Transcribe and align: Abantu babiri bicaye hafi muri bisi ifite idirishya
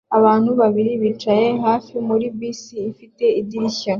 Abantu 0.17 0.49
babiri 0.61 0.91
bicaye 1.03 1.47
hafi 1.65 1.93
muri 2.07 2.25
bisi 2.37 2.75
ifite 2.91 3.25
idirishya 3.39 3.89